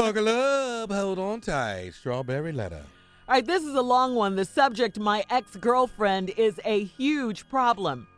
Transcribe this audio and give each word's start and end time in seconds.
Buckle 0.00 0.28
up, 0.30 0.90
hold 0.90 1.18
on 1.18 1.42
tight. 1.42 1.90
Strawberry 1.92 2.52
letter. 2.52 2.82
All 3.28 3.34
right, 3.34 3.44
this 3.44 3.62
is 3.62 3.74
a 3.74 3.82
long 3.82 4.14
one. 4.14 4.34
The 4.34 4.46
subject, 4.46 4.98
my 4.98 5.22
ex 5.28 5.56
girlfriend, 5.56 6.30
is 6.38 6.58
a 6.64 6.84
huge 6.84 7.46
problem. 7.50 8.08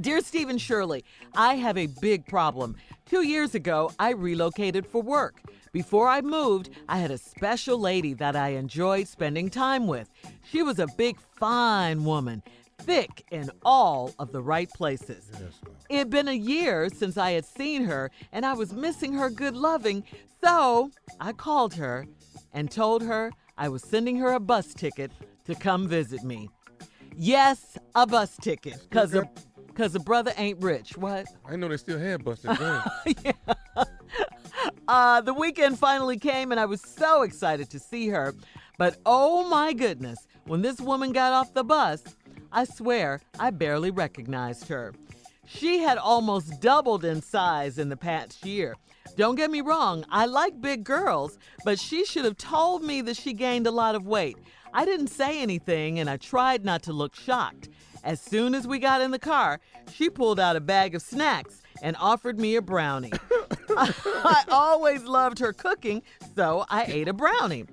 Dear 0.00 0.20
Stephen 0.20 0.58
Shirley, 0.58 1.04
I 1.36 1.54
have 1.54 1.78
a 1.78 1.86
big 2.00 2.26
problem. 2.26 2.74
Two 3.06 3.22
years 3.22 3.54
ago, 3.54 3.92
I 4.00 4.10
relocated 4.10 4.84
for 4.84 5.00
work. 5.00 5.42
Before 5.70 6.08
I 6.08 6.22
moved, 6.22 6.70
I 6.88 6.98
had 6.98 7.12
a 7.12 7.18
special 7.18 7.78
lady 7.78 8.12
that 8.14 8.34
I 8.34 8.48
enjoyed 8.48 9.06
spending 9.06 9.50
time 9.50 9.86
with. 9.86 10.10
She 10.50 10.64
was 10.64 10.80
a 10.80 10.88
big, 10.96 11.20
fine 11.38 12.04
woman, 12.04 12.42
thick 12.78 13.24
in 13.30 13.50
all 13.64 14.14
of 14.18 14.32
the 14.32 14.42
right 14.42 14.70
places. 14.70 15.30
It 15.88 15.98
had 15.98 16.10
been 16.10 16.28
a 16.28 16.32
year 16.32 16.88
since 16.90 17.16
I 17.16 17.32
had 17.32 17.44
seen 17.44 17.84
her, 17.84 18.10
and 18.32 18.46
I 18.46 18.54
was 18.54 18.72
missing 18.72 19.12
her 19.14 19.30
good 19.30 19.56
loving, 19.56 20.04
so 20.42 20.90
I 21.20 21.32
called 21.32 21.74
her 21.74 22.06
and 22.52 22.70
told 22.70 23.02
her 23.02 23.30
I 23.56 23.68
was 23.68 23.82
sending 23.82 24.16
her 24.16 24.32
a 24.32 24.40
bus 24.40 24.72
ticket 24.74 25.10
to 25.44 25.54
come 25.54 25.88
visit 25.88 26.22
me. 26.22 26.48
Yes, 27.16 27.76
a 27.94 28.06
bus 28.06 28.36
ticket, 28.36 28.80
because 28.88 29.14
a, 29.14 29.28
cause 29.74 29.94
a 29.94 30.00
brother 30.00 30.32
ain't 30.36 30.62
rich. 30.62 30.96
What? 30.96 31.26
I 31.44 31.56
know 31.56 31.68
they 31.68 31.76
still 31.76 31.98
had 31.98 32.24
Busted 32.24 32.56
Gun. 32.58 32.84
Uh, 34.88 35.20
the 35.20 35.34
weekend 35.34 35.78
finally 35.78 36.18
came, 36.18 36.50
and 36.50 36.58
I 36.58 36.64
was 36.64 36.80
so 36.80 37.22
excited 37.22 37.68
to 37.70 37.78
see 37.78 38.08
her. 38.08 38.34
But 38.78 38.96
oh 39.04 39.46
my 39.48 39.74
goodness, 39.74 40.26
when 40.46 40.62
this 40.62 40.80
woman 40.80 41.12
got 41.12 41.32
off 41.32 41.52
the 41.52 41.62
bus, 41.62 42.02
I 42.52 42.64
swear 42.64 43.20
I 43.38 43.50
barely 43.50 43.90
recognized 43.90 44.68
her. 44.68 44.94
She 45.46 45.80
had 45.80 45.98
almost 45.98 46.60
doubled 46.60 47.04
in 47.04 47.22
size 47.22 47.78
in 47.78 47.88
the 47.88 47.96
past 47.96 48.44
year. 48.44 48.76
Don't 49.16 49.34
get 49.34 49.50
me 49.50 49.60
wrong, 49.60 50.04
I 50.10 50.26
like 50.26 50.60
big 50.60 50.84
girls, 50.84 51.38
but 51.64 51.78
she 51.78 52.04
should 52.04 52.24
have 52.24 52.36
told 52.36 52.82
me 52.82 53.00
that 53.02 53.16
she 53.16 53.32
gained 53.32 53.66
a 53.66 53.70
lot 53.70 53.94
of 53.94 54.06
weight. 54.06 54.36
I 54.72 54.84
didn't 54.84 55.08
say 55.08 55.40
anything, 55.40 55.98
and 55.98 56.08
I 56.10 56.18
tried 56.18 56.64
not 56.64 56.82
to 56.84 56.92
look 56.92 57.14
shocked. 57.14 57.68
As 58.04 58.20
soon 58.20 58.54
as 58.54 58.66
we 58.66 58.78
got 58.78 59.00
in 59.00 59.10
the 59.10 59.18
car, 59.18 59.60
she 59.92 60.10
pulled 60.10 60.38
out 60.38 60.56
a 60.56 60.60
bag 60.60 60.94
of 60.94 61.02
snacks 61.02 61.62
and 61.82 61.96
offered 61.98 62.38
me 62.38 62.56
a 62.56 62.62
brownie. 62.62 63.12
I 63.70 64.44
always 64.50 65.04
loved 65.04 65.38
her 65.38 65.52
cooking, 65.52 66.02
so 66.36 66.64
I 66.68 66.84
ate 66.84 67.08
a 67.08 67.12
brownie. 67.12 67.64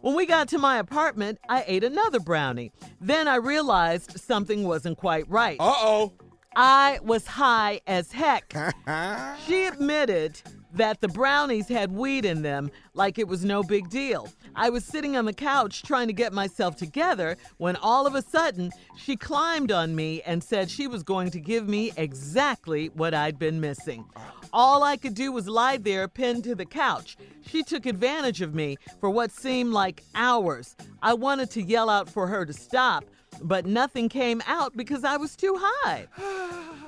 When 0.00 0.14
we 0.14 0.24
got 0.24 0.48
to 0.48 0.58
my 0.58 0.78
apartment, 0.78 1.38
I 1.48 1.64
ate 1.66 1.84
another 1.84 2.20
brownie. 2.20 2.72
Then 3.00 3.28
I 3.28 3.36
realized 3.36 4.20
something 4.20 4.66
wasn't 4.66 4.98
quite 4.98 5.28
right. 5.30 5.56
Uh 5.58 5.72
oh. 5.76 6.12
I 6.54 6.98
was 7.02 7.26
high 7.26 7.80
as 7.86 8.12
heck. 8.12 8.52
she 9.46 9.64
admitted 9.64 10.40
that 10.74 11.00
the 11.00 11.08
brownies 11.08 11.68
had 11.68 11.92
weed 11.92 12.24
in 12.24 12.42
them 12.42 12.70
like 12.94 13.18
it 13.18 13.28
was 13.28 13.44
no 13.44 13.62
big 13.62 13.88
deal. 13.90 14.28
I 14.54 14.70
was 14.70 14.84
sitting 14.84 15.16
on 15.16 15.24
the 15.24 15.32
couch 15.32 15.82
trying 15.82 16.06
to 16.08 16.12
get 16.12 16.32
myself 16.32 16.76
together 16.76 17.36
when 17.58 17.76
all 17.76 18.06
of 18.06 18.14
a 18.14 18.22
sudden 18.22 18.70
she 18.96 19.16
climbed 19.16 19.72
on 19.72 19.94
me 19.94 20.22
and 20.22 20.42
said 20.42 20.70
she 20.70 20.86
was 20.86 21.02
going 21.02 21.30
to 21.30 21.40
give 21.40 21.68
me 21.68 21.92
exactly 21.96 22.88
what 22.88 23.14
I'd 23.14 23.38
been 23.38 23.60
missing. 23.60 24.04
All 24.52 24.82
I 24.82 24.96
could 24.96 25.14
do 25.14 25.30
was 25.30 25.48
lie 25.48 25.76
there 25.76 26.08
pinned 26.08 26.44
to 26.44 26.54
the 26.54 26.64
couch. 26.64 27.16
She 27.46 27.62
took 27.62 27.86
advantage 27.86 28.40
of 28.40 28.54
me 28.54 28.78
for 28.98 29.08
what 29.08 29.30
seemed 29.30 29.72
like 29.72 30.02
hours. 30.14 30.76
I 31.02 31.14
wanted 31.14 31.50
to 31.52 31.62
yell 31.62 31.88
out 31.88 32.08
for 32.08 32.26
her 32.26 32.44
to 32.44 32.52
stop, 32.52 33.04
but 33.42 33.64
nothing 33.64 34.08
came 34.08 34.42
out 34.46 34.76
because 34.76 35.04
I 35.04 35.16
was 35.16 35.36
too 35.36 35.56
high. 35.58 36.06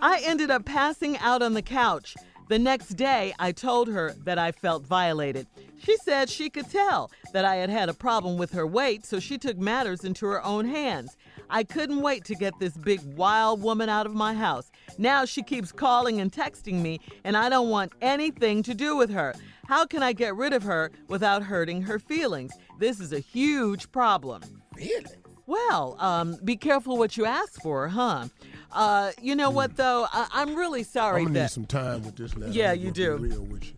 I 0.03 0.21
ended 0.25 0.51
up 0.51 0.65
passing 0.65 1.17
out 1.19 1.43
on 1.43 1.55
the 1.55 1.63
couch. 1.63 2.17
The 2.49 2.59
next 2.59 2.91
day, 2.91 3.33
I 3.39 3.53
told 3.53 3.89
her 3.89 4.15
that 4.25 4.39
I 4.39 4.53
felt 4.53 4.85
violated. 4.85 5.47
She 5.83 5.97
said 5.97 6.29
she 6.29 6.51
could 6.51 6.69
tell 6.69 7.11
that 7.33 7.45
I 7.45 7.57
had 7.57 7.71
had 7.71 7.89
a 7.89 7.95
problem 7.95 8.37
with 8.37 8.53
her 8.53 8.67
weight, 8.67 9.07
so 9.07 9.19
she 9.21 9.39
took 9.39 9.57
matters 9.57 10.05
into 10.05 10.27
her 10.27 10.45
own 10.45 10.67
hands. 10.67 11.17
I 11.49 11.65
couldn't 11.65 12.03
wait 12.03 12.25
to 12.27 12.35
get 12.35 12.59
this 12.59 12.77
big, 12.77 13.01
wild 13.17 13.63
woman 13.63 13.89
out 13.89 14.07
of 14.07 14.15
my 14.15 14.35
house. 14.35 14.71
Now 14.99 15.25
she 15.25 15.43
keeps 15.43 15.73
calling 15.73 16.21
and 16.21 16.31
texting 16.31 16.83
me, 16.83 17.01
and 17.25 17.37
I 17.37 17.49
don't 17.49 17.69
want 17.69 17.93
anything 18.03 18.63
to 18.65 18.75
do 18.75 18.97
with 18.97 19.11
her. 19.11 19.35
How 19.67 19.87
can 19.87 20.03
I 20.03 20.13
get 20.13 20.37
rid 20.37 20.53
of 20.53 20.63
her 20.65 20.91
without 21.09 21.43
hurting 21.45 21.83
her 21.83 21.99
feelings? 21.99 22.53
This 22.79 23.01
is 23.01 23.13
a 23.13 23.21
huge 23.21 23.91
problem. 23.93 24.43
Really? 24.75 25.05
Well, 25.47 25.97
um, 25.99 26.39
be 26.45 26.57
careful 26.57 26.97
what 26.97 27.17
you 27.17 27.25
ask 27.25 27.61
for, 27.63 27.89
huh? 27.89 28.29
Uh, 28.73 29.13
you 29.21 29.35
know 29.37 29.51
what 29.51 29.77
though? 29.77 30.07
I- 30.13 30.29
I'm 30.33 30.55
really 30.55 30.83
sorry 30.83 31.23
I'm 31.23 31.33
that 31.35 31.43
need 31.43 31.51
some 31.51 31.67
time 31.67 32.03
with 32.05 32.17
this 32.17 32.37
letter. 32.37 32.53
Yeah, 32.53 32.73
you 32.73 32.91
do. 32.91 33.17
Real 33.17 33.43
with 33.43 33.65
you. 33.65 33.73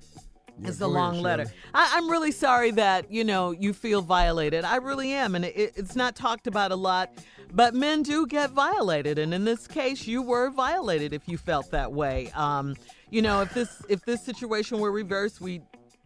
Yeah, 0.61 0.69
it's 0.69 0.77
a 0.77 0.81
go 0.81 0.87
ahead, 0.87 0.95
long 0.97 1.21
letter. 1.21 1.47
I, 1.75 1.95
I'm 1.97 2.09
really 2.09 2.31
sorry 2.31 2.71
that 2.73 3.11
you 3.11 3.25
know 3.25 3.51
you 3.51 3.73
feel 3.73 4.03
violated. 4.03 4.65
I 4.65 4.77
really 4.77 5.13
am, 5.13 5.35
and 5.35 5.45
it, 5.45 5.73
it's 5.77 5.97
not 5.97 6.15
talked 6.15 6.47
about 6.47 6.71
a 6.71 6.77
lot. 6.77 7.11
But 7.53 7.75
men 7.75 8.03
do 8.03 8.27
get 8.27 8.51
violated, 8.51 9.19
and 9.19 9.33
in 9.35 9.45
this 9.45 9.67
case, 9.67 10.07
you 10.07 10.23
were 10.23 10.51
violated 10.51 11.13
if 11.13 11.29
you 11.29 11.39
felt 11.39 11.71
that 11.71 11.93
way. 11.93 12.31
Um, 12.35 12.75
you 13.11 13.23
know, 13.23 13.43
if 13.43 13.53
this 13.55 13.83
if 13.89 14.05
this 14.05 14.23
situation 14.25 14.79
were 14.79 14.93
reversed, 14.93 15.41
we 15.41 15.61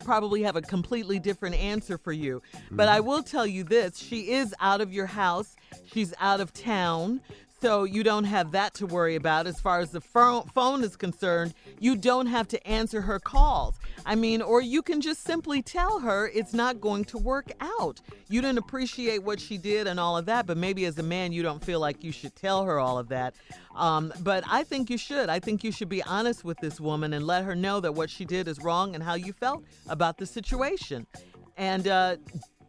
probably 0.04 0.42
have 0.42 0.56
a 0.56 0.62
completely 0.62 1.18
different 1.18 1.54
answer 1.56 1.98
for 1.98 2.12
you. 2.12 2.40
But 2.70 2.88
I 2.88 3.00
will 3.00 3.22
tell 3.22 3.46
you 3.46 3.64
this: 3.64 3.98
she 3.98 4.32
is 4.32 4.54
out 4.60 4.80
of 4.80 4.92
your 4.92 5.06
house. 5.06 5.56
She's 5.86 6.14
out 6.20 6.40
of 6.40 6.52
town. 6.52 7.20
So 7.60 7.82
you 7.82 8.04
don't 8.04 8.24
have 8.24 8.52
that 8.52 8.74
to 8.74 8.86
worry 8.86 9.16
about 9.16 9.48
as 9.48 9.60
far 9.60 9.80
as 9.80 9.90
the 9.90 10.00
pho- 10.00 10.46
phone 10.54 10.84
is 10.84 10.94
concerned. 10.94 11.54
You 11.80 11.96
don't 11.96 12.26
have 12.26 12.46
to 12.48 12.66
answer 12.66 13.00
her 13.00 13.18
calls. 13.18 13.80
I 14.06 14.14
mean, 14.14 14.42
or 14.42 14.60
you 14.60 14.80
can 14.80 15.00
just 15.00 15.24
simply 15.24 15.60
tell 15.60 15.98
her 15.98 16.30
it's 16.32 16.54
not 16.54 16.80
going 16.80 17.04
to 17.06 17.18
work 17.18 17.50
out. 17.60 18.00
You 18.28 18.40
didn't 18.40 18.58
appreciate 18.58 19.24
what 19.24 19.40
she 19.40 19.58
did 19.58 19.88
and 19.88 19.98
all 19.98 20.16
of 20.16 20.26
that, 20.26 20.46
but 20.46 20.56
maybe 20.56 20.84
as 20.84 20.98
a 20.98 21.02
man 21.02 21.32
you 21.32 21.42
don't 21.42 21.64
feel 21.64 21.80
like 21.80 22.04
you 22.04 22.12
should 22.12 22.36
tell 22.36 22.64
her 22.64 22.78
all 22.78 22.96
of 22.96 23.08
that. 23.08 23.34
Um, 23.74 24.12
but 24.20 24.44
I 24.48 24.62
think 24.62 24.88
you 24.88 24.98
should. 24.98 25.28
I 25.28 25.40
think 25.40 25.64
you 25.64 25.72
should 25.72 25.88
be 25.88 26.02
honest 26.04 26.44
with 26.44 26.58
this 26.58 26.80
woman 26.80 27.12
and 27.12 27.26
let 27.26 27.42
her 27.42 27.56
know 27.56 27.80
that 27.80 27.92
what 27.92 28.08
she 28.08 28.24
did 28.24 28.46
is 28.46 28.60
wrong 28.60 28.94
and 28.94 29.02
how 29.02 29.14
you 29.14 29.32
felt 29.32 29.64
about 29.88 30.18
the 30.18 30.26
situation. 30.26 31.08
And 31.56 31.88
uh, 31.88 32.16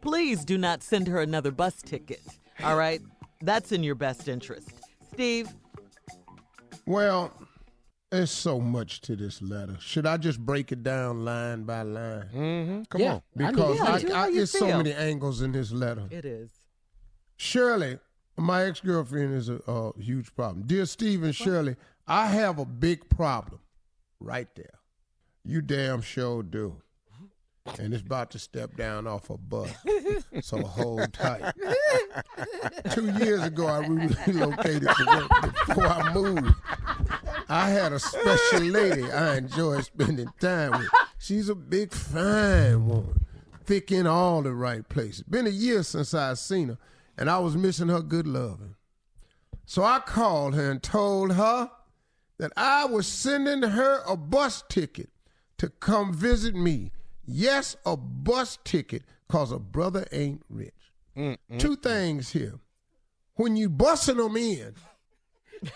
please 0.00 0.44
do 0.44 0.58
not 0.58 0.82
send 0.82 1.06
her 1.06 1.20
another 1.20 1.52
bus 1.52 1.80
ticket. 1.80 2.22
All 2.64 2.76
right? 2.76 3.00
That's 3.42 3.72
in 3.72 3.82
your 3.82 3.94
best 3.94 4.28
interest. 4.28 4.79
Steve, 5.20 5.50
Well, 6.86 7.30
there's 8.10 8.30
so 8.30 8.58
much 8.58 9.02
to 9.02 9.14
this 9.16 9.42
letter. 9.42 9.76
Should 9.78 10.06
I 10.06 10.16
just 10.16 10.38
break 10.40 10.72
it 10.72 10.82
down 10.82 11.26
line 11.26 11.64
by 11.64 11.82
line? 11.82 12.24
Mm-hmm. 12.34 12.82
Come 12.84 13.00
Yeah. 13.02 13.12
on. 13.12 13.22
I 13.38 13.42
need 13.42 13.50
Because 13.50 13.76
Yeah, 13.76 13.84
I, 13.84 14.00
do 14.00 14.12
I, 14.14 14.16
how 14.16 14.26
you 14.28 14.36
there's 14.36 14.50
so 14.50 14.66
many 14.78 14.94
angles 14.94 15.42
in 15.42 15.52
this 15.52 15.72
letter. 15.72 16.06
it 16.10 16.24
is. 16.24 16.50
Shirley, 17.36 17.98
my 18.38 18.64
ex 18.64 18.80
girlfriend 18.80 19.34
is 19.34 19.50
a, 19.50 19.56
a 19.68 19.92
huge 20.00 20.34
problem. 20.34 20.66
Dear 20.66 20.86
Stephen 20.86 21.32
Shirley, 21.32 21.76
I 22.06 22.28
have 22.28 22.58
a 22.58 22.64
big 22.64 23.06
problem 23.10 23.60
right 24.20 24.48
there. 24.54 24.78
You 25.44 25.60
damn 25.60 26.00
sure 26.00 26.42
do. 26.42 26.80
And 27.78 27.94
it's 27.94 28.02
about 28.02 28.30
to 28.32 28.38
step 28.38 28.76
down 28.76 29.06
off 29.06 29.30
a 29.30 29.38
bus. 29.38 29.70
So 30.42 30.58
hold 30.62 31.12
tight. 31.12 31.52
Two 32.92 33.10
years 33.10 33.42
ago, 33.42 33.66
I 33.66 33.86
relocated 33.86 34.88
to 34.88 35.06
work. 35.06 35.52
Before 35.66 35.86
I 35.86 36.14
moved, 36.14 36.54
I 37.48 37.68
had 37.68 37.92
a 37.92 37.98
special 37.98 38.62
lady 38.62 39.02
I 39.10 39.36
enjoy 39.38 39.80
spending 39.82 40.28
time 40.40 40.70
with. 40.72 40.88
She's 41.18 41.48
a 41.48 41.54
big, 41.54 41.92
fine 41.92 42.86
woman, 42.86 43.26
thick 43.64 43.92
in 43.92 44.06
all 44.06 44.42
the 44.42 44.54
right 44.54 44.88
places. 44.88 45.24
Been 45.24 45.46
a 45.46 45.50
year 45.50 45.82
since 45.82 46.14
I 46.14 46.34
seen 46.34 46.68
her, 46.68 46.78
and 47.18 47.28
I 47.28 47.38
was 47.40 47.56
missing 47.56 47.88
her 47.88 48.00
good 48.00 48.26
loving. 48.26 48.76
So 49.66 49.82
I 49.82 49.98
called 49.98 50.54
her 50.54 50.70
and 50.70 50.82
told 50.82 51.32
her 51.32 51.70
that 52.38 52.52
I 52.56 52.86
was 52.86 53.06
sending 53.06 53.62
her 53.62 54.02
a 54.06 54.16
bus 54.16 54.64
ticket 54.68 55.10
to 55.58 55.68
come 55.68 56.14
visit 56.14 56.54
me. 56.54 56.92
Yes, 57.32 57.76
a 57.86 57.96
bus 57.96 58.58
ticket, 58.64 59.02
cause 59.28 59.52
a 59.52 59.58
brother 59.58 60.06
ain't 60.12 60.42
rich. 60.48 60.74
Two 61.58 61.76
things 61.76 62.30
here. 62.30 62.54
When 63.34 63.56
you 63.56 63.68
busting 63.68 64.16
them 64.16 64.36
in, 64.36 64.74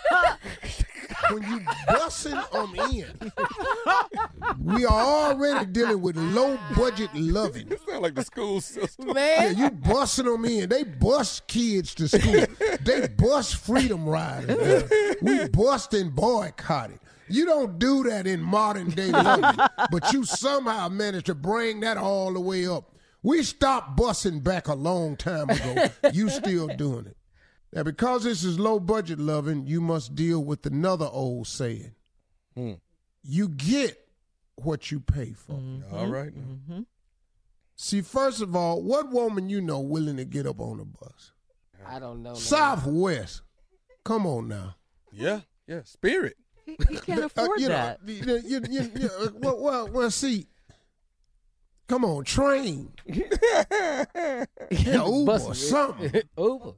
when 1.30 1.42
you 1.42 1.60
busting 1.86 2.34
them 2.52 2.74
in, 2.92 3.32
we 4.58 4.84
are 4.84 5.02
already 5.32 5.66
dealing 5.66 6.00
with 6.00 6.16
low 6.16 6.58
budget 6.76 7.10
loving. 7.14 7.70
It 7.70 7.80
sounds 7.86 8.02
like 8.02 8.14
the 8.14 8.24
school 8.24 8.60
system. 8.60 9.12
Yeah, 9.14 9.50
you 9.50 9.70
busting 9.70 10.24
them 10.26 10.44
in. 10.46 10.68
They 10.70 10.82
bust 10.84 11.46
kids 11.46 11.94
to 11.96 12.08
school. 12.08 12.46
they 12.80 13.06
bust 13.08 13.56
freedom 13.56 14.06
riders. 14.08 14.90
We 15.22 15.48
bust 15.48 15.94
and 15.94 16.14
boycotted. 16.14 17.00
You 17.28 17.46
don't 17.46 17.78
do 17.78 18.04
that 18.04 18.26
in 18.26 18.40
modern 18.40 18.90
day 18.90 19.10
loving, 19.10 19.58
but 19.90 20.12
you 20.12 20.24
somehow 20.24 20.88
managed 20.88 21.26
to 21.26 21.34
bring 21.34 21.80
that 21.80 21.96
all 21.96 22.32
the 22.32 22.40
way 22.40 22.66
up. 22.66 22.90
We 23.22 23.42
stopped 23.42 23.96
bussing 23.98 24.42
back 24.42 24.68
a 24.68 24.74
long 24.74 25.16
time 25.16 25.48
ago. 25.48 25.86
You 26.12 26.28
still 26.28 26.68
doing 26.68 27.06
it. 27.06 27.16
Now, 27.72 27.82
because 27.82 28.24
this 28.24 28.44
is 28.44 28.58
low 28.58 28.78
budget 28.78 29.18
loving, 29.18 29.66
you 29.66 29.80
must 29.80 30.14
deal 30.14 30.44
with 30.44 30.64
another 30.66 31.08
old 31.10 31.46
saying. 31.46 31.94
You 33.22 33.48
get 33.48 33.98
what 34.56 34.90
you 34.90 35.00
pay 35.00 35.32
for. 35.32 35.58
All 35.92 36.06
right. 36.06 36.32
Mm-hmm. 36.36 36.82
See, 37.76 38.02
first 38.02 38.40
of 38.40 38.54
all, 38.54 38.82
what 38.82 39.10
woman 39.10 39.48
you 39.48 39.60
know 39.60 39.80
willing 39.80 40.18
to 40.18 40.24
get 40.24 40.46
up 40.46 40.60
on 40.60 40.78
the 40.78 40.84
bus? 40.84 41.32
I 41.86 41.98
don't 41.98 42.22
know. 42.22 42.30
man. 42.30 42.36
Southwest. 42.36 43.42
Come 44.04 44.26
on 44.26 44.48
now. 44.48 44.76
Yeah. 45.10 45.40
Yeah. 45.66 45.80
Spirit. 45.84 46.36
He, 46.64 46.76
he 46.88 46.96
can't 46.98 47.20
Uh, 47.22 47.26
afford 47.26 47.60
you 47.60 47.68
that. 47.68 48.06
Know, 48.06 48.12
you, 48.12 48.40
you, 48.44 48.60
you, 48.70 48.90
you, 48.96 49.06
uh, 49.08 49.28
well, 49.34 49.60
well, 49.62 49.88
well, 49.88 50.10
see. 50.10 50.46
Come 51.88 52.04
on, 52.04 52.24
train. 52.24 52.92
Yeah, 54.70 55.06
Uber 55.06 55.24
Bus- 55.26 55.46
or 55.46 55.54
something. 55.54 56.12
Uber. 56.38 56.72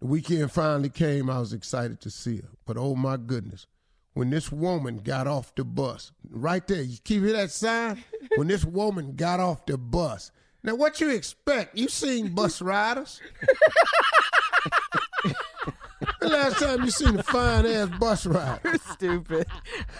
The 0.00 0.06
weekend 0.06 0.52
finally 0.52 0.90
came. 0.90 1.30
I 1.30 1.38
was 1.38 1.52
excited 1.54 2.00
to 2.02 2.10
see 2.10 2.36
her. 2.38 2.48
But 2.66 2.76
oh 2.76 2.94
my 2.94 3.16
goodness, 3.16 3.66
when 4.12 4.28
this 4.30 4.52
woman 4.52 4.98
got 4.98 5.26
off 5.26 5.54
the 5.54 5.64
bus, 5.64 6.12
right 6.28 6.66
there, 6.66 6.82
you 6.82 6.98
keep 7.02 7.22
hear 7.22 7.32
that 7.32 7.50
sign? 7.50 8.04
When 8.36 8.48
this 8.48 8.64
woman 8.64 9.16
got 9.16 9.40
off 9.40 9.64
the 9.64 9.78
bus. 9.78 10.30
Now, 10.62 10.74
what 10.74 11.00
you 11.00 11.10
expect? 11.10 11.76
You 11.78 11.88
seen 11.88 12.34
bus 12.34 12.60
riders? 12.62 13.20
The 16.34 16.42
last 16.42 16.58
time 16.58 16.84
you 16.84 16.90
seen 16.90 17.18
a 17.18 17.22
fine 17.22 17.66
ass 17.66 17.88
bus 17.98 18.26
rider? 18.26 18.60
You're 18.64 18.78
stupid. 18.92 19.46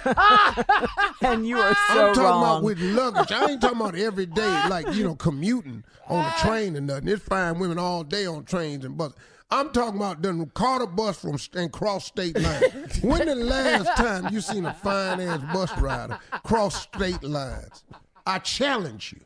and 1.22 1.46
you 1.46 1.58
are 1.58 1.74
so 1.74 2.08
I'm 2.08 2.14
talking 2.14 2.22
wrong. 2.22 2.42
about 2.42 2.62
with 2.62 2.80
luggage. 2.80 3.32
I 3.32 3.50
ain't 3.50 3.60
talking 3.60 3.80
about 3.80 3.96
every 3.96 4.26
day, 4.26 4.62
like, 4.68 4.92
you 4.94 5.04
know, 5.04 5.14
commuting 5.14 5.84
on 6.08 6.24
a 6.24 6.34
train 6.38 6.76
and 6.76 6.86
nothing. 6.86 7.08
It's 7.08 7.24
fine 7.24 7.58
women 7.58 7.78
all 7.78 8.04
day 8.04 8.26
on 8.26 8.44
trains 8.44 8.84
and 8.84 8.96
buses. 8.96 9.16
I'm 9.50 9.70
talking 9.70 9.96
about 9.96 10.22
done 10.22 10.44
caught 10.54 10.82
a 10.82 10.86
bus 10.86 11.20
from 11.20 11.38
and 11.54 11.70
cross 11.70 12.06
state 12.06 12.36
lines. 12.38 12.98
when 13.02 13.26
the 13.26 13.34
last 13.36 13.96
time 13.96 14.32
you 14.32 14.40
seen 14.40 14.66
a 14.66 14.74
fine 14.74 15.20
ass 15.20 15.40
bus 15.52 15.78
rider 15.78 16.18
cross 16.42 16.82
state 16.82 17.22
lines? 17.22 17.84
I 18.26 18.38
challenge 18.38 19.12
you. 19.12 19.20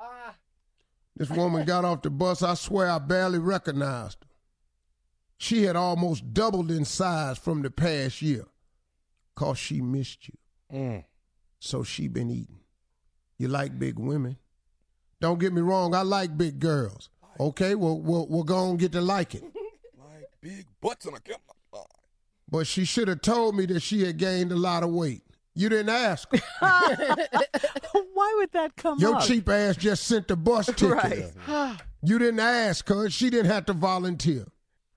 Ah. 0.00 0.34
This 1.16 1.28
woman 1.28 1.66
got 1.66 1.84
off 1.84 2.02
the 2.02 2.10
bus. 2.10 2.42
I 2.42 2.54
swear 2.54 2.88
I 2.88 2.98
barely 2.98 3.40
recognized 3.40 4.18
her. 4.22 4.31
She 5.42 5.64
had 5.64 5.74
almost 5.74 6.32
doubled 6.32 6.70
in 6.70 6.84
size 6.84 7.36
from 7.36 7.62
the 7.62 7.70
past 7.70 8.22
year. 8.22 8.44
Cause 9.34 9.58
she 9.58 9.80
missed 9.80 10.28
you. 10.28 10.34
Mm. 10.72 11.04
So 11.58 11.82
she 11.82 12.06
been 12.06 12.30
eating. 12.30 12.60
You 13.38 13.48
like 13.48 13.76
big 13.76 13.98
women. 13.98 14.36
Don't 15.20 15.40
get 15.40 15.52
me 15.52 15.60
wrong, 15.60 15.96
I 15.96 16.02
like 16.02 16.38
big 16.38 16.60
girls. 16.60 17.10
Okay, 17.40 17.74
well, 17.74 17.98
we'll, 17.98 18.28
we'll 18.28 18.44
go 18.44 18.70
and 18.70 18.78
get 18.78 18.92
to 18.92 19.00
like 19.00 19.34
it. 19.34 19.42
Like 19.98 20.28
big 20.40 20.66
butts 20.80 21.06
on 21.06 21.14
a 21.14 21.20
camera. 21.20 21.40
But 22.48 22.68
she 22.68 22.84
should 22.84 23.08
have 23.08 23.22
told 23.22 23.56
me 23.56 23.66
that 23.66 23.80
she 23.80 24.04
had 24.04 24.18
gained 24.18 24.52
a 24.52 24.56
lot 24.56 24.84
of 24.84 24.90
weight. 24.90 25.22
You 25.56 25.68
didn't 25.68 25.88
ask. 25.88 26.30
Why 26.60 28.34
would 28.36 28.52
that 28.52 28.76
come 28.76 28.94
up? 28.94 29.00
Your 29.00 29.16
up? 29.16 29.24
cheap 29.24 29.48
ass 29.48 29.76
just 29.76 30.04
sent 30.04 30.28
the 30.28 30.36
bus 30.36 30.66
ticket. 30.66 31.34
Right. 31.48 31.80
You 32.00 32.20
didn't 32.20 32.38
ask 32.38 32.88
her. 32.88 33.10
She 33.10 33.28
didn't 33.28 33.50
have 33.50 33.66
to 33.66 33.72
volunteer. 33.72 34.46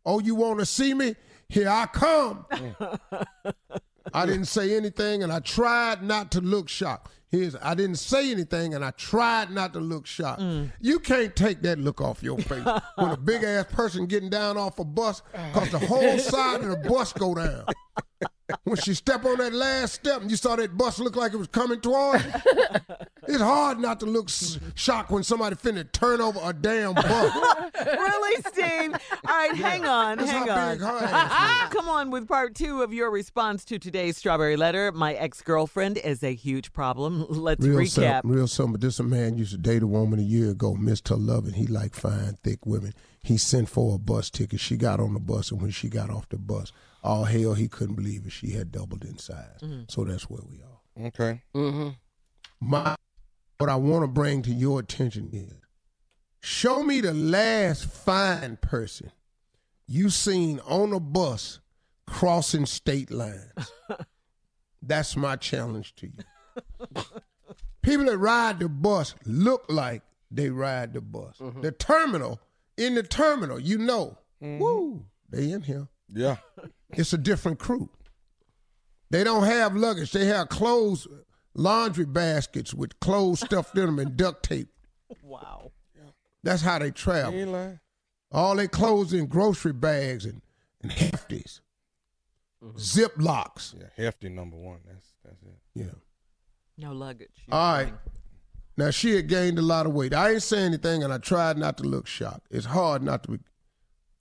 Oh, 0.06 0.19
you 0.19 0.36
want 0.36 0.60
to 0.60 0.66
see 0.66 0.94
me? 0.94 1.16
Here 1.50 1.69
I 1.69 1.86
come. 1.88 2.46
I 4.13 4.25
didn't 4.25 4.46
say 4.46 4.75
anything, 4.75 5.24
and 5.24 5.34
I 5.34 5.40
tried 5.40 6.04
not 6.04 6.31
to 6.34 6.42
look 6.42 6.69
shocked. 6.69 7.12
Here's, 7.30 7.56
I 7.56 7.74
didn't 7.74 7.98
say 7.98 8.31
anything, 8.31 8.75
and 8.75 8.86
I 8.86 8.92
tried 8.92 9.50
not 9.50 9.74
to 9.74 9.80
look 9.80 10.06
shocked. 10.06 10.42
Mm. 10.42 10.72
You 10.80 11.00
can't 11.00 11.36
take 11.36 11.62
that 11.63 11.80
look 11.80 12.00
off 12.00 12.22
your 12.22 12.38
face 12.38 12.63
when 12.96 13.12
a 13.12 13.18
big 13.18 13.44
ass 13.44 13.66
person 13.72 14.06
getting 14.06 14.30
down 14.30 14.57
off 14.57 14.80
a 14.80 14.86
bus, 14.86 15.22
cause 15.54 15.69
the 15.72 15.80
whole 15.80 16.18
side 16.19 16.62
of 16.62 16.69
the 16.69 16.90
bus 16.90 17.13
go 17.13 17.34
down. 17.36 17.66
When 18.63 18.77
she 18.77 18.94
stepped 18.94 19.25
on 19.25 19.38
that 19.39 19.53
last 19.53 19.94
step 19.95 20.21
and 20.21 20.30
you 20.30 20.38
saw 20.38 20.56
that 20.56 20.77
bus 20.77 21.00
look 21.00 21.15
like 21.15 21.33
it 21.33 21.38
was 21.38 21.47
coming 21.47 21.80
toward 21.81 22.24
you, 22.24 22.31
it's 23.27 23.42
hard 23.42 23.80
not 23.80 24.00
to 24.01 24.06
look 24.06 24.30
s- 24.30 24.59
shocked 24.75 25.09
when 25.09 25.24
somebody 25.24 25.56
finna 25.56 25.92
turn 25.92 26.21
over 26.21 26.39
a 26.44 26.53
damn 26.53 26.94
bus. 26.94 27.06
really, 27.86 28.42
Steve? 28.47 28.94
All 29.27 29.36
right, 29.36 29.56
hang 29.56 29.86
on, 29.86 30.18
That's 30.19 30.30
hang 30.30 30.47
how 30.47 30.57
on. 30.68 30.71
big 30.74 30.81
her 30.81 30.97
ass 31.01 31.74
Come 31.74 31.89
on 31.89 32.12
with 32.12 32.27
part 32.27 32.53
two 32.56 32.83
of 32.83 32.94
your 32.94 33.09
response 33.09 33.65
to 33.65 33.80
today's 33.80 34.18
strawberry 34.18 34.57
letter. 34.57 34.92
My 34.92 35.13
ex 35.15 35.42
girlfriend 35.42 35.97
is 35.97 36.24
a 36.24 36.33
huge 36.36 36.71
problem. 36.71 37.25
Let's 37.30 37.65
Real 37.65 37.80
recap. 37.80 38.21
real 38.25 38.47
simple. 38.47 38.77
This 38.80 39.00
a 39.00 39.03
man 39.03 39.38
used 39.38 39.51
to 39.53 39.57
date 39.57 39.81
a 39.81 39.88
woman 39.88 40.19
a 40.19 40.24
year 40.24 40.51
ago, 40.51 40.75
missed 40.75 41.07
her 41.09 41.15
love, 41.15 41.45
and 41.45 41.56
he 41.56 41.65
liked 41.65 41.95
fine, 41.95 42.38
thick 42.44 42.63
women. 42.65 42.94
He 43.24 43.38
sent 43.38 43.69
for 43.69 43.95
a 43.95 43.97
bus 43.97 44.30
ticket. 44.30 44.59
She 44.59 44.77
got 44.77 45.00
on 45.00 45.13
the 45.15 45.19
bus, 45.19 45.50
and 45.51 45.59
when 45.62 45.71
she 45.71 45.89
got 45.89 46.12
off 46.12 46.30
the 46.30 46.38
bus, 46.38 46.71
all 47.06 47.24
hell, 47.25 47.54
he 47.54 47.68
couldn't 47.68 47.96
believe 47.96 48.25
it. 48.25 48.31
She 48.31 48.52
had 48.52 48.72
doubled 48.72 49.04
in 49.04 49.18
size. 49.18 49.60
Mm-hmm. 49.62 49.84
So 49.88 50.04
that's 50.04 50.30
where 50.30 50.42
we 50.50 50.62
are. 50.62 51.07
Okay. 51.07 51.42
Mm-hmm. 51.54 51.90
My, 52.60 52.96
what 53.57 53.69
I 53.69 53.75
want 53.75 54.04
to 54.04 54.07
bring 54.07 54.42
to 54.44 54.52
your 54.52 54.80
attention 54.80 55.30
is, 55.31 55.54
show 56.42 56.84
me 56.84 57.02
the 57.02 57.13
last 57.13 57.86
fine 57.86 58.57
person 58.57 59.12
you 59.88 60.10
seen 60.10 60.60
on 60.66 60.94
a 60.94 61.00
bus 61.00 61.60
crossing 62.07 62.66
state 62.66 63.12
lines. 63.12 63.72
That's 64.81 65.16
my 65.16 65.36
challenge 65.36 65.96
to 65.96 66.07
you. 66.07 67.04
People 67.81 68.06
that 68.06 68.18
ride 68.18 68.60
the 68.60 68.69
bus 68.69 69.16
look 69.25 69.66
like 69.69 70.02
they 70.31 70.50
ride 70.50 70.94
the 70.94 71.02
bus. 71.02 71.38
Mm-hmm. 71.40 71.62
The 71.62 71.72
terminal, 71.72 72.40
in 72.78 72.96
the 72.96 73.04
terminal, 73.04 73.60
you 73.60 73.78
know, 73.78 74.18
mm-hmm. 74.42 74.60
woo, 74.60 75.06
they 75.30 75.52
in 75.52 75.62
here. 75.62 75.88
Yeah. 76.07 76.38
It's 76.92 77.13
a 77.13 77.18
different 77.18 77.60
crew. 77.60 77.90
They 79.10 79.24
don't 79.24 79.44
have 79.44 79.75
luggage. 79.75 80.12
They 80.12 80.25
have 80.25 80.50
clothes, 80.50 81.07
laundry 81.54 82.06
baskets 82.06 82.74
with 82.74 83.00
clothes 83.00 83.42
stuffed 83.42 83.78
in 83.78 83.86
them 83.86 84.00
and 84.00 84.18
duct 84.18 84.44
tape. 84.44 84.69
Wow. 85.24 85.72
That's 86.44 86.62
how 86.62 86.80
they 86.80 86.92
travel. 86.92 87.34
ain't. 87.34 87.80
All 88.31 88.56
their 88.56 88.68
clothes 88.68 89.13
in 89.13 89.25
grocery 89.25 89.74
bags 89.74 90.25
and, 90.25 90.42
and 90.81 90.92
hefties, 90.92 91.62
mm-hmm. 92.63 92.78
zip 92.78 93.13
locks. 93.18 93.74
Yeah. 93.78 93.88
Hefty 93.96 94.30
number 94.30 94.57
one. 94.57 94.80
That's 94.86 95.07
that's 95.24 95.42
it. 95.42 95.60
Yeah. 95.74 95.86
No 96.78 96.94
luggage. 96.94 97.46
All 97.52 97.74
right. 97.74 97.94
Now 98.78 98.92
she 98.92 99.16
had 99.16 99.28
gained 99.28 99.57
a 99.57 99.62
lot 99.62 99.86
of 99.86 99.94
weight. 99.94 100.13
I 100.13 100.34
ain't 100.34 100.44
say 100.44 100.60
anything, 100.60 101.04
and 101.04 101.13
I 101.13 101.18
tried 101.18 101.57
not 101.57 101.78
to 101.78 101.84
look 101.84 102.07
shocked. 102.07 102.48
It's 102.52 102.66
hard 102.66 103.02
not 103.02 103.24
to 103.24 103.31
be, 103.31 103.40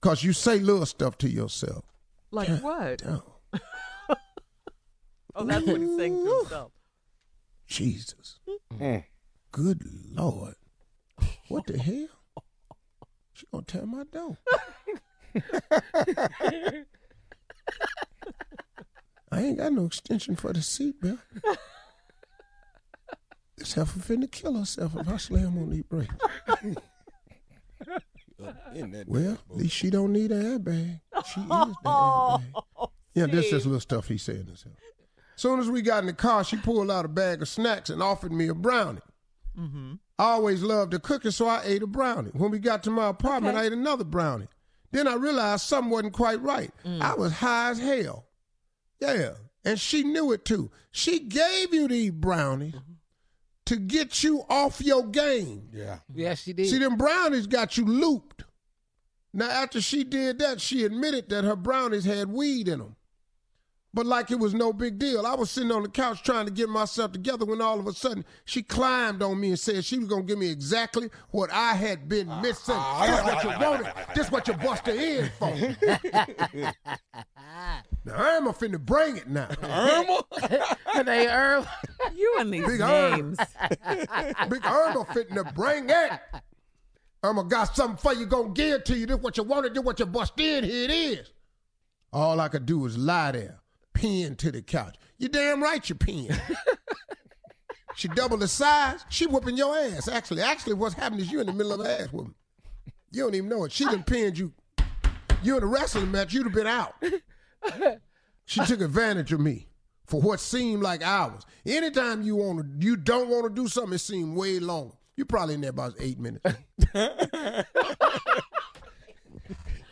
cause 0.05 0.23
you 0.23 0.33
say 0.33 0.59
little 0.59 0.85
stuff 0.85 1.17
to 1.17 1.27
yourself. 1.27 1.83
Like 2.29 2.47
what? 2.61 3.01
Oh, 3.07 3.23
Oh, 5.37 5.43
that's 5.43 5.65
what 5.65 5.81
he's 5.81 5.97
saying 5.97 6.23
to 6.23 6.37
himself. 6.37 6.71
Jesus, 7.67 8.39
Mm. 8.73 9.03
good 9.51 9.83
Lord, 10.13 10.53
what 11.49 11.65
the 11.65 11.77
hell? 11.79 12.07
She 13.33 13.45
gonna 13.51 13.65
tear 13.65 13.85
my 13.87 14.03
door. 14.03 14.37
I 19.31 19.41
ain't 19.41 19.57
got 19.57 19.73
no 19.73 19.85
extension 19.85 20.35
for 20.35 20.53
the 20.53 20.59
seatbelt. 20.59 21.19
This 23.57 23.73
heifer 23.73 23.99
finna 23.99 24.31
kill 24.31 24.53
herself 24.57 24.95
if 24.97 25.07
I 25.09 25.17
slam 25.17 25.57
on 25.57 25.69
these 25.71 25.83
brakes. 25.83 26.13
Up 28.47 28.75
in 28.75 28.91
that 28.91 29.07
Well, 29.07 29.33
at 29.49 29.55
least 29.55 29.75
she 29.75 29.89
don't 29.89 30.13
need 30.13 30.31
an 30.31 30.59
airbag. 30.59 31.01
She 31.33 31.41
is 31.41 31.47
the 31.47 31.75
airbag. 31.85 32.89
Yeah, 33.13 33.25
this 33.27 33.51
is 33.51 33.65
little 33.65 33.79
stuff 33.79 34.07
he 34.07 34.17
said 34.17 34.45
himself. 34.47 34.75
Soon 35.37 35.59
as 35.59 35.69
we 35.69 35.81
got 35.81 35.99
in 35.99 36.07
the 36.07 36.13
car, 36.13 36.43
she 36.43 36.57
pulled 36.57 36.89
out 36.89 37.05
a 37.05 37.09
bag 37.09 37.41
of 37.41 37.47
snacks 37.47 37.89
and 37.89 38.01
offered 38.01 38.31
me 38.31 38.47
a 38.47 38.53
brownie. 38.53 39.01
Mm-hmm. 39.57 39.93
I 40.17 40.23
always 40.23 40.63
loved 40.63 40.91
to 40.91 40.99
cook 40.99 41.23
so 41.29 41.47
I 41.47 41.61
ate 41.65 41.83
a 41.83 41.87
brownie. 41.87 42.31
When 42.33 42.51
we 42.51 42.59
got 42.59 42.83
to 42.83 42.91
my 42.91 43.07
apartment, 43.09 43.57
I 43.57 43.65
ate 43.65 43.73
another 43.73 44.05
brownie. 44.05 44.47
Then 44.91 45.07
I 45.09 45.15
realized 45.15 45.63
something 45.63 45.91
wasn't 45.91 46.13
quite 46.13 46.41
right. 46.41 46.71
I 46.85 47.13
was 47.15 47.33
high 47.33 47.71
as 47.71 47.79
hell. 47.79 48.27
Yeah, 49.01 49.31
and 49.65 49.77
she 49.79 50.03
knew 50.03 50.31
it 50.31 50.45
too. 50.45 50.71
She 50.91 51.19
gave 51.19 51.73
you 51.73 51.89
these 51.89 52.11
brownies 52.11 52.75
to 53.65 53.77
get 53.77 54.23
you 54.23 54.43
off 54.49 54.81
your 54.81 55.05
game. 55.07 55.69
Yeah. 55.73 55.99
Yes, 56.13 56.43
she 56.43 56.53
did. 56.53 56.69
See, 56.69 56.77
them 56.77 56.97
brownies 56.97 57.47
got 57.47 57.77
you 57.77 57.85
looped. 57.85 58.43
Now, 59.33 59.49
after 59.49 59.81
she 59.81 60.03
did 60.03 60.39
that, 60.39 60.61
she 60.61 60.85
admitted 60.85 61.29
that 61.29 61.43
her 61.43 61.55
brownies 61.55 62.05
had 62.05 62.29
weed 62.29 62.67
in 62.67 62.79
them. 62.79 62.95
But 63.93 64.05
like 64.05 64.29
it 64.29 64.39
was 64.39 64.53
no 64.53 64.73
big 64.73 64.99
deal. 64.99 65.25
I 65.25 65.35
was 65.35 65.49
sitting 65.49 65.71
on 65.71 65.83
the 65.83 65.89
couch 65.89 66.21
trying 66.21 66.45
to 66.45 66.51
get 66.51 66.67
myself 66.67 67.13
together 67.13 67.45
when 67.45 67.61
all 67.61 67.79
of 67.79 67.87
a 67.87 67.93
sudden 67.93 68.25
she 68.43 68.61
climbed 68.61 69.23
on 69.23 69.39
me 69.39 69.49
and 69.49 69.59
said 69.59 69.85
she 69.85 69.97
was 69.97 70.09
going 70.09 70.23
to 70.23 70.27
give 70.27 70.37
me 70.37 70.49
exactly 70.51 71.09
what 71.31 71.49
I 71.49 71.73
had 71.73 72.09
been 72.09 72.29
ah, 72.29 72.41
missing. 72.41 72.75
Ah, 72.77 73.05
this 73.07 73.19
ah, 73.21 73.25
what 73.25 73.43
you 73.43 73.65
wanted. 73.65 73.93
This 74.13 74.31
what 74.31 74.47
you 74.49 74.53
busted 74.55 74.95
in 74.95 75.31
for. 75.39 75.53
now, 78.05 78.13
Irma 78.13 78.53
finna 78.53 78.79
bring 78.79 79.17
it 79.17 79.27
now. 79.27 79.47
Irma. 79.63 80.23
they 81.05 81.27
Earl. 81.27 81.67
You 82.15 82.35
and 82.39 82.53
these 82.53 82.65
Big 82.65 82.81
arm. 82.81 83.11
names. 83.11 83.37
Big 84.49 84.65
Irma 84.65 85.05
finna 85.05 85.53
bring 85.55 85.89
it. 85.89 86.11
Irma 87.23 87.43
got 87.43 87.75
something 87.75 87.97
for 87.97 88.13
you, 88.13 88.25
gonna 88.27 88.49
give 88.49 88.73
it 88.73 88.85
to 88.85 88.97
you. 88.97 89.05
This 89.07 89.17
what 89.17 89.35
you 89.37 89.43
wanted, 89.43 89.73
this 89.73 89.83
what 89.83 89.99
you 89.99 90.05
bust 90.05 90.39
in, 90.39 90.63
here 90.63 90.83
it 90.85 90.91
is. 90.91 91.31
All 92.13 92.39
I 92.39 92.47
could 92.49 92.65
do 92.65 92.79
was 92.79 92.97
lie 92.97 93.31
there. 93.31 93.59
pinned 93.93 94.37
to 94.39 94.51
the 94.51 94.61
couch. 94.61 94.95
You 95.17 95.27
damn 95.27 95.61
right 95.63 95.87
you 95.89 95.95
pinned. 95.95 96.39
she 97.95 98.07
doubled 98.09 98.41
the 98.41 98.47
size. 98.47 99.03
She 99.09 99.25
whooping 99.25 99.57
your 99.57 99.75
ass. 99.77 100.07
Actually, 100.07 100.43
actually, 100.43 100.73
what's 100.75 100.93
happening 100.95 101.21
is 101.21 101.31
you 101.31 101.39
in 101.39 101.47
the 101.47 101.53
middle 101.53 101.73
of 101.73 101.79
an 101.79 101.87
ass 101.87 102.13
whooping. 102.13 102.35
You 103.11 103.23
don't 103.23 103.35
even 103.35 103.49
know 103.49 103.63
it. 103.65 103.71
She 103.71 103.85
done 103.85 104.03
pinned 104.03 104.37
you. 104.37 104.53
You 105.41 105.57
in 105.57 105.63
a 105.63 105.67
wrestling 105.67 106.11
match, 106.11 106.33
you'd 106.33 106.43
have 106.45 106.53
been 106.53 106.67
out. 106.67 106.95
She 108.45 108.63
took 108.65 108.81
advantage 108.81 109.33
of 109.33 109.39
me 109.39 109.67
for 110.05 110.21
what 110.21 110.39
seemed 110.39 110.83
like 110.83 111.01
hours. 111.01 111.43
Anytime 111.65 112.21
you 112.21 112.35
want 112.35 112.59
to, 112.59 112.85
you 112.85 112.95
don't 112.95 113.27
want 113.29 113.43
to 113.45 113.49
do 113.49 113.67
something, 113.67 113.93
it 113.93 113.99
seemed 113.99 114.37
way 114.37 114.59
longer. 114.59 114.93
You 115.17 115.25
probably 115.25 115.55
in 115.55 115.61
there 115.61 115.71
about 115.71 115.93
eight 115.99 116.19
minutes. 116.19 116.45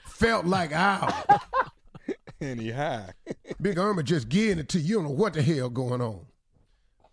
Felt 0.05 0.45
like 0.45 0.71
hours. 0.71 1.13
And 2.39 2.59
he 2.59 2.71
high. 2.71 3.11
Big 3.61 3.79
Irma 3.79 4.03
just 4.03 4.29
getting 4.29 4.59
it 4.59 4.69
to 4.69 4.79
you. 4.79 4.87
You 4.87 4.95
don't 4.95 5.03
know 5.05 5.11
what 5.11 5.33
the 5.33 5.41
hell 5.41 5.69
going 5.69 6.01
on. 6.01 6.25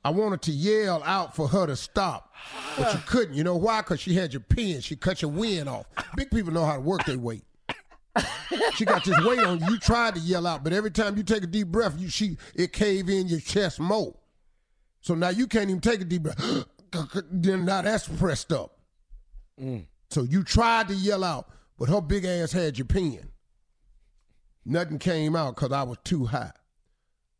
I 0.04 0.11
wanted 0.11 0.42
to 0.42 0.52
yell 0.52 1.02
out 1.04 1.37
for 1.37 1.47
her 1.49 1.66
to 1.66 1.76
stop, 1.76 2.35
but 2.76 2.92
you 2.95 3.00
couldn't. 3.07 3.35
You 3.35 3.45
know 3.45 3.57
why? 3.57 3.83
Because 3.83 4.00
she 4.00 4.14
had 4.14 4.33
your 4.33 4.40
pin. 4.40 4.80
She 4.80 4.97
cut 4.97 5.21
your 5.21 5.30
wind 5.30 5.69
off. 5.69 5.87
Big 6.16 6.30
people 6.30 6.52
know 6.52 6.64
how 6.64 6.75
to 6.75 6.80
work 6.80 7.04
their 7.04 7.19
weight. 7.19 7.45
She 8.75 8.85
got 8.85 9.05
this 9.05 9.25
weight 9.25 9.40
on 9.40 9.61
you. 9.61 9.67
You 9.71 9.79
tried 9.79 10.14
to 10.14 10.21
yell 10.21 10.47
out, 10.47 10.64
but 10.64 10.73
every 10.73 10.90
time 10.90 11.17
you 11.17 11.23
take 11.23 11.45
a 11.45 11.47
deep 11.47 11.69
breath, 11.69 11.95
you 11.99 12.09
she 12.09 12.37
it 12.55 12.73
cave 12.73 13.09
in 13.09 13.29
your 13.29 13.40
chest 13.40 13.79
more. 13.79 14.17
So 15.00 15.14
now 15.14 15.29
you 15.29 15.47
can't 15.47 15.71
even 15.71 15.81
take 15.81 16.00
a 16.00 16.05
deep 16.05 16.25
breath. 16.25 16.67
then 17.31 17.64
now 17.64 17.83
that's 17.83 18.09
pressed 18.09 18.52
up. 18.52 18.79
Mm. 19.61 19.87
So 20.11 20.23
you 20.23 20.43
tried 20.43 20.88
to 20.88 20.95
yell 20.95 21.25
out, 21.25 21.49
but 21.79 21.88
her 21.88 22.00
big 22.00 22.25
ass 22.25 22.52
had 22.52 22.79
your 22.79 22.87
pin. 22.87 23.29
Nothing 24.64 24.99
came 24.99 25.37
out 25.37 25.55
because 25.57 25.73
I 25.73 25.83
was 25.85 25.99
too 26.05 26.26
high. 26.26 26.52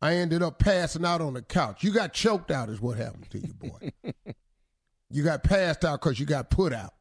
I 0.01 0.15
ended 0.15 0.41
up 0.41 0.57
passing 0.57 1.05
out 1.05 1.21
on 1.21 1.33
the 1.33 1.41
couch. 1.41 1.83
You 1.83 1.91
got 1.91 2.13
choked 2.13 2.49
out, 2.49 2.69
is 2.69 2.81
what 2.81 2.97
happened 2.97 3.29
to 3.31 3.39
you, 3.39 3.53
boy. 3.53 3.91
you 5.11 5.23
got 5.23 5.43
passed 5.43 5.85
out 5.85 6.01
because 6.01 6.19
you 6.19 6.25
got 6.25 6.49
put 6.49 6.73
out. 6.73 6.93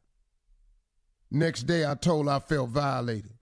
Next 1.30 1.62
day, 1.62 1.86
I 1.86 1.94
told 1.94 2.26
her 2.26 2.32
I 2.32 2.38
felt 2.40 2.70
violated. 2.70 3.32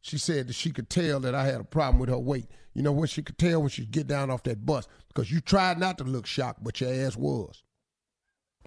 She 0.00 0.18
said 0.18 0.48
that 0.48 0.54
she 0.54 0.70
could 0.70 0.88
tell 0.88 1.20
that 1.20 1.34
I 1.34 1.44
had 1.44 1.60
a 1.60 1.64
problem 1.64 1.98
with 1.98 2.08
her 2.08 2.18
weight. 2.18 2.46
You 2.74 2.82
know 2.82 2.92
what 2.92 3.10
she 3.10 3.22
could 3.22 3.38
tell 3.38 3.60
when 3.60 3.70
she 3.70 3.84
get 3.84 4.06
down 4.06 4.30
off 4.30 4.44
that 4.44 4.64
bus? 4.64 4.86
Because 5.08 5.32
you 5.32 5.40
tried 5.40 5.78
not 5.78 5.98
to 5.98 6.04
look 6.04 6.26
shocked, 6.26 6.62
but 6.62 6.80
your 6.80 6.92
ass 6.92 7.16
was. 7.16 7.62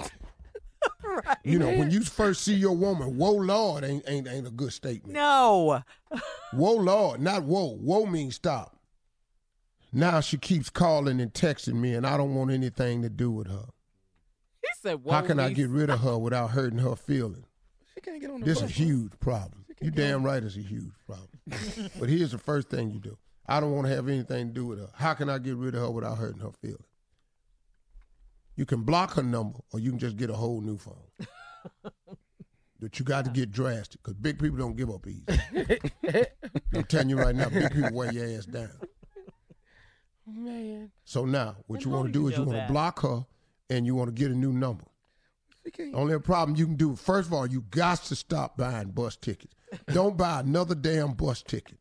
right. 1.03 1.37
You 1.43 1.59
know, 1.59 1.71
when 1.77 1.91
you 1.91 2.01
first 2.01 2.43
see 2.43 2.55
your 2.55 2.75
woman, 2.75 3.17
whoa 3.17 3.31
Lord 3.31 3.83
ain't 3.83 4.03
ain't 4.07 4.27
ain't 4.27 4.47
a 4.47 4.51
good 4.51 4.73
statement. 4.73 5.13
No. 5.13 5.81
Whoa, 6.53 6.73
Lord, 6.73 7.21
not 7.21 7.43
whoa. 7.43 7.77
Whoa 7.77 8.05
means 8.05 8.35
stop. 8.35 8.77
Now 9.93 10.19
she 10.19 10.37
keeps 10.37 10.69
calling 10.69 11.21
and 11.21 11.33
texting 11.33 11.75
me, 11.75 11.93
and 11.93 12.05
I 12.05 12.17
don't 12.17 12.35
want 12.35 12.51
anything 12.51 13.01
to 13.03 13.09
do 13.09 13.31
with 13.31 13.47
her. 13.47 13.67
He 14.61 14.67
said, 14.81 15.01
How 15.09 15.21
can 15.21 15.39
I 15.39 15.51
get 15.53 15.69
rid 15.69 15.89
of 15.89 16.01
her 16.01 16.17
without 16.17 16.51
hurting 16.51 16.79
her 16.79 16.95
feelings? 16.95 17.45
She 17.93 18.01
can't 18.01 18.21
get 18.21 18.29
on 18.29 18.41
the 18.41 18.45
This 18.45 18.57
is 18.57 18.63
a 18.63 18.67
huge 18.67 19.11
problem. 19.19 19.60
You 19.81 19.89
damn 19.89 20.23
right 20.23 20.43
it's 20.43 20.55
a 20.55 20.59
huge 20.59 20.93
problem. 21.05 21.27
but 21.99 22.07
here's 22.07 22.31
the 22.31 22.37
first 22.37 22.69
thing 22.69 22.91
you 22.91 22.99
do. 22.99 23.17
I 23.47 23.59
don't 23.59 23.71
want 23.71 23.87
to 23.87 23.95
have 23.95 24.07
anything 24.07 24.47
to 24.47 24.53
do 24.53 24.65
with 24.67 24.79
her. 24.79 24.89
How 24.93 25.13
can 25.13 25.29
I 25.29 25.39
get 25.39 25.55
rid 25.55 25.73
of 25.73 25.81
her 25.81 25.91
without 25.91 26.17
hurting 26.17 26.41
her 26.41 26.51
feelings? 26.61 26.85
You 28.55 28.65
can 28.65 28.83
block 28.83 29.15
her 29.15 29.23
number, 29.23 29.59
or 29.73 29.79
you 29.79 29.89
can 29.89 29.99
just 29.99 30.17
get 30.17 30.29
a 30.29 30.35
whole 30.35 30.61
new 30.61 30.77
phone. 30.77 30.95
but 32.79 32.99
you 32.99 33.05
got 33.05 33.25
to 33.25 33.31
get 33.31 33.51
drastic, 33.51 34.03
because 34.03 34.13
big 34.13 34.39
people 34.39 34.57
don't 34.57 34.75
give 34.75 34.89
up 34.91 35.07
easy. 35.07 35.25
I'm 36.75 36.83
telling 36.83 37.09
you 37.09 37.17
right 37.17 37.35
now, 37.35 37.49
big 37.49 37.71
people 37.71 37.91
wear 37.93 38.11
your 38.11 38.37
ass 38.37 38.45
down. 38.45 38.69
Man. 40.27 40.91
So 41.03 41.25
now, 41.25 41.55
what 41.65 41.77
And 41.77 41.85
you 41.85 41.91
want 41.91 42.05
to 42.07 42.11
do 42.11 42.27
is 42.27 42.37
you 42.37 42.43
want 42.43 42.59
to 42.59 42.71
block 42.71 43.01
her, 43.01 43.25
and 43.69 43.85
you 43.85 43.95
want 43.95 44.09
to 44.09 44.13
get 44.13 44.31
a 44.31 44.35
new 44.35 44.53
number. 44.53 44.85
She 45.63 45.71
can't. 45.71 45.95
Only 45.95 46.17
problem 46.19 46.57
you 46.57 46.65
can 46.65 46.75
do, 46.75 46.95
first 46.95 47.27
of 47.27 47.33
all, 47.33 47.45
you 47.47 47.61
got 47.69 48.03
to 48.05 48.15
stop 48.15 48.57
buying 48.57 48.89
bus 48.89 49.15
tickets. 49.15 49.53
Don't 49.93 50.17
buy 50.17 50.39
another 50.41 50.75
damn 50.75 51.13
bus 51.13 51.41
ticket. 51.43 51.77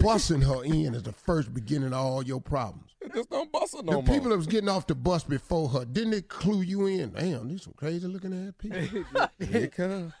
Bussing 0.00 0.42
her 0.42 0.64
in 0.64 0.94
is 0.94 1.04
the 1.04 1.12
first 1.12 1.54
beginning 1.54 1.92
of 1.92 1.98
all 1.98 2.22
your 2.24 2.40
problems. 2.40 2.90
Just 3.14 3.30
don't 3.30 3.52
bust 3.52 3.76
her 3.76 3.82
The 3.82 3.92
no 3.92 4.00
people 4.02 4.22
more. 4.22 4.30
that 4.30 4.36
was 4.38 4.48
getting 4.48 4.68
off 4.68 4.86
the 4.88 4.96
bus 4.96 5.22
before 5.22 5.68
her, 5.68 5.84
didn't 5.84 6.14
it 6.14 6.28
clue 6.28 6.62
you 6.62 6.86
in? 6.86 7.12
Damn, 7.12 7.46
these 7.48 7.62
some 7.62 7.72
crazy 7.74 8.08
looking 8.08 8.32
ass 8.48 8.54
people. 8.58 8.80
Here 9.38 9.56
it 9.62 9.72
comes. 9.72 10.12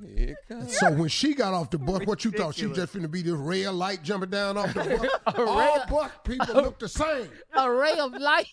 Here 0.00 0.28
it 0.28 0.36
comes. 0.48 0.78
so 0.78 0.92
when 0.92 1.08
she 1.08 1.34
got 1.34 1.52
off 1.52 1.70
the 1.70 1.78
bus, 1.78 2.06
what 2.06 2.24
you 2.24 2.30
thought? 2.30 2.54
She 2.54 2.72
just 2.72 2.94
finna 2.94 3.10
be 3.10 3.22
this 3.22 3.32
red 3.32 3.74
light 3.74 4.04
jumping 4.04 4.30
down 4.30 4.56
off 4.56 4.72
the 4.72 4.84
bus? 5.24 5.34
all 5.48 5.84
bus 5.90 6.12
people 6.22 6.54
look 6.54 6.78
the 6.78 6.88
same. 6.88 7.28
A 7.54 7.68
ray 7.68 7.98
of 7.98 8.12
light. 8.12 8.46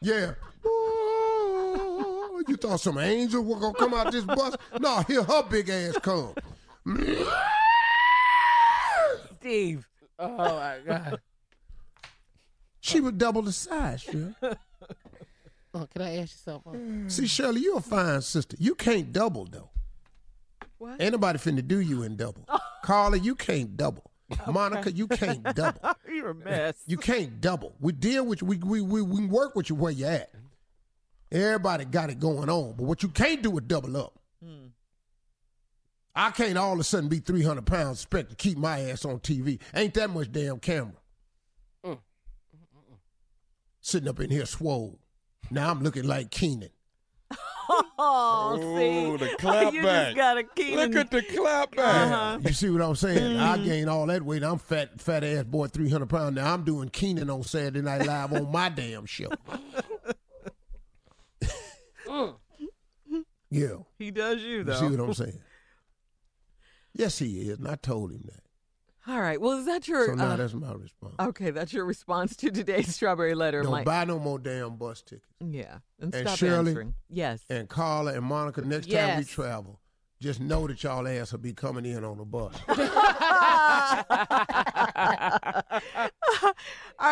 Yeah. 0.00 0.32
Ooh, 0.66 1.31
you 2.48 2.56
thought 2.56 2.80
some 2.80 2.98
angel 2.98 3.42
was 3.44 3.60
gonna 3.60 3.74
come 3.74 3.94
out 3.94 4.12
this 4.12 4.24
bus? 4.24 4.56
No, 4.80 5.02
here 5.02 5.22
her 5.22 5.42
big 5.42 5.68
ass 5.68 5.98
come. 6.02 6.34
Steve. 9.40 9.88
Oh 10.18 10.36
my 10.36 10.78
God. 10.86 11.20
She 12.80 13.00
was 13.00 13.12
double 13.12 13.42
the 13.42 13.52
size, 13.52 14.02
Shirley. 14.02 14.34
Oh, 15.74 15.86
can 15.86 16.02
I 16.02 16.18
ask 16.18 16.32
you 16.32 16.52
something? 16.52 17.08
See, 17.08 17.26
Shirley, 17.26 17.62
you're 17.62 17.78
a 17.78 17.80
fine 17.80 18.20
sister. 18.20 18.56
You 18.58 18.74
can't 18.74 19.12
double 19.12 19.46
though. 19.46 19.70
What? 20.78 21.00
Ain't 21.00 21.12
nobody 21.12 21.38
finna 21.38 21.66
do 21.66 21.80
you 21.80 22.02
in 22.02 22.16
double. 22.16 22.46
Carla, 22.82 23.16
you 23.16 23.34
can't 23.34 23.76
double. 23.76 24.10
Monica, 24.46 24.90
you 24.90 25.06
can't 25.06 25.42
double. 25.54 25.80
You're 26.08 26.30
a 26.30 26.34
mess. 26.34 26.76
You 26.86 26.96
can't 26.96 27.40
double. 27.40 27.74
We 27.80 27.92
deal 27.92 28.24
with 28.24 28.40
you. 28.42 28.48
We 28.48 28.56
we 28.56 28.80
we, 28.80 29.02
we 29.02 29.26
work 29.26 29.54
with 29.54 29.68
you 29.70 29.76
where 29.76 29.92
you 29.92 30.06
at. 30.06 30.30
Everybody 31.32 31.86
got 31.86 32.10
it 32.10 32.20
going 32.20 32.50
on, 32.50 32.74
but 32.76 32.84
what 32.84 33.02
you 33.02 33.08
can't 33.08 33.42
do 33.42 33.56
is 33.56 33.64
double 33.66 33.96
up. 33.96 34.18
Hmm. 34.44 34.66
I 36.14 36.30
can't 36.30 36.58
all 36.58 36.74
of 36.74 36.80
a 36.80 36.84
sudden 36.84 37.08
be 37.08 37.20
300 37.20 37.64
pounds, 37.64 38.00
expect 38.02 38.30
to 38.30 38.36
keep 38.36 38.58
my 38.58 38.80
ass 38.80 39.06
on 39.06 39.18
TV. 39.20 39.58
Ain't 39.74 39.94
that 39.94 40.10
much 40.10 40.30
damn 40.30 40.58
camera. 40.58 40.92
Mm. 41.84 41.98
Sitting 43.80 44.08
up 44.10 44.20
in 44.20 44.28
here 44.30 44.44
swole. 44.44 44.98
Now 45.50 45.70
I'm 45.70 45.80
looking 45.80 46.06
like 46.06 46.30
Kenan. 46.30 46.70
Oh, 47.98 48.58
see. 48.76 49.24
The 49.24 49.36
clap 49.38 49.72
you 49.72 49.82
back. 49.82 50.06
just 50.06 50.16
got 50.16 50.36
a 50.36 50.42
key. 50.42 50.74
Look 50.74 50.96
at 50.96 51.10
the 51.10 51.22
clap 51.22 51.74
back. 51.76 52.10
Uh-huh. 52.10 52.38
You 52.44 52.52
see 52.52 52.68
what 52.68 52.82
I'm 52.82 52.96
saying? 52.96 53.38
I 53.38 53.56
mm. 53.56 53.64
gained 53.64 53.88
all 53.88 54.04
that 54.06 54.22
weight. 54.22 54.42
I'm 54.42 54.58
fat, 54.58 55.00
fat 55.00 55.22
ass 55.22 55.44
boy, 55.44 55.68
300 55.68 56.08
pounds. 56.08 56.34
Now 56.34 56.52
I'm 56.52 56.64
doing 56.64 56.88
Kenan 56.88 57.30
on 57.30 57.44
Saturday 57.44 57.80
Night 57.80 58.04
Live 58.04 58.32
on 58.32 58.50
my 58.50 58.68
damn 58.68 59.06
show. 59.06 59.30
yeah. 63.52 63.76
He 63.98 64.10
does 64.10 64.42
you, 64.42 64.64
though. 64.64 64.72
You 64.72 64.78
see 64.78 64.96
what 64.96 65.00
I'm 65.08 65.14
saying? 65.14 65.38
Yes, 66.94 67.18
he 67.18 67.48
is. 67.48 67.58
And 67.58 67.68
I 67.68 67.76
told 67.76 68.12
him 68.12 68.22
that. 68.26 68.42
All 69.10 69.18
right. 69.18 69.40
Well, 69.40 69.52
is 69.58 69.64
that 69.64 69.88
your. 69.88 70.08
So 70.08 70.14
now 70.14 70.26
uh, 70.32 70.36
that's 70.36 70.52
my 70.52 70.72
response. 70.74 71.14
okay, 71.20 71.50
that's 71.50 71.72
your 71.72 71.86
response 71.86 72.36
to 72.36 72.50
today's 72.50 72.94
strawberry 72.94 73.34
letter, 73.34 73.62
Don't 73.62 73.72
Mike. 73.72 73.86
buy 73.86 74.04
no 74.04 74.18
more 74.18 74.38
damn 74.38 74.76
bus 74.76 75.00
tickets. 75.00 75.24
Yeah. 75.40 75.78
And, 76.00 76.14
And 76.14 76.28
stop 76.28 76.38
Shirley- 76.38 76.68
answering. 76.72 76.94
Yes. 77.08 77.40
And 77.48 77.66
Carla 77.66 78.12
and 78.12 78.24
Monica, 78.24 78.60
next 78.60 78.90
time 78.90 79.18
we 79.18 79.24
travel, 79.24 79.80
just 80.20 80.38
know 80.40 80.66
that 80.66 80.82
y'all 80.84 81.08
ass 81.08 81.32
will 81.32 81.38
be 81.38 81.54
coming 81.54 81.86
in 81.86 82.04
on 82.04 82.18
the 82.18 82.24
bus. 82.26 82.54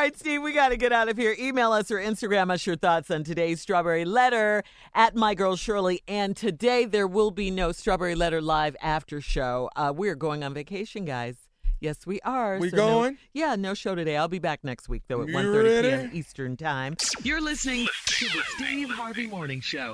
All 0.01 0.07
right, 0.07 0.19
Steve, 0.19 0.41
we 0.41 0.55
got 0.55 0.71
to 0.71 0.79
get 0.79 0.95
out 0.95 1.11
of 1.11 1.19
here. 1.19 1.37
Email 1.39 1.73
us 1.73 1.91
or 1.91 1.99
Instagram 1.99 2.51
us 2.51 2.65
your 2.67 2.75
thoughts 2.75 3.11
on 3.11 3.23
today's 3.23 3.61
Strawberry 3.61 4.07
Letter 4.07 4.63
at 4.95 5.15
My 5.15 5.35
Girl 5.35 5.57
Shirley. 5.57 6.01
And 6.09 6.35
today 6.35 6.87
there 6.87 7.07
will 7.07 7.31
be 7.31 7.51
no 7.51 7.71
Strawberry 7.71 8.15
Letter 8.15 8.41
live 8.41 8.75
after 8.81 9.21
show. 9.21 9.69
Uh, 9.77 9.93
we're 9.95 10.15
going 10.15 10.43
on 10.43 10.55
vacation, 10.55 11.05
guys. 11.05 11.37
Yes, 11.81 12.07
we 12.07 12.19
are. 12.23 12.59
We 12.59 12.71
no- 12.71 12.77
going? 12.79 13.19
yeah, 13.35 13.57
no 13.57 13.75
show 13.75 13.95
today. 13.95 14.17
I'll 14.17 14.27
be 14.27 14.39
back 14.39 14.65
next 14.65 14.89
week, 14.89 15.03
though, 15.07 15.21
at 15.21 15.29
You 15.29 15.35
1.30 15.35 15.83
p.m. 15.83 16.11
Eastern 16.15 16.57
Time. 16.57 16.97
You're 17.23 17.43
listening 17.43 17.87
to 18.07 18.25
the 18.25 18.43
Steve 18.57 18.89
Harvey 18.89 19.27
Morning 19.27 19.61
Show. 19.61 19.93